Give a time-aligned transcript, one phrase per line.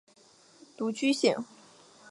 [0.75, 1.45] 独居性。